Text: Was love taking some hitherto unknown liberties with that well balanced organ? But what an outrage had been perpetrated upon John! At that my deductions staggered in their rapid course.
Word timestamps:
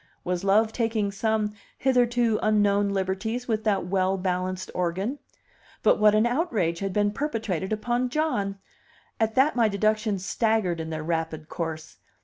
Was 0.23 0.43
love 0.43 0.73
taking 0.73 1.11
some 1.11 1.53
hitherto 1.77 2.39
unknown 2.41 2.89
liberties 2.89 3.47
with 3.47 3.63
that 3.65 3.85
well 3.85 4.17
balanced 4.17 4.71
organ? 4.73 5.19
But 5.83 5.99
what 5.99 6.15
an 6.15 6.25
outrage 6.25 6.79
had 6.79 6.91
been 6.91 7.11
perpetrated 7.11 7.71
upon 7.71 8.09
John! 8.09 8.57
At 9.19 9.35
that 9.35 9.55
my 9.55 9.67
deductions 9.69 10.25
staggered 10.25 10.79
in 10.79 10.89
their 10.89 11.03
rapid 11.03 11.49
course. 11.49 11.97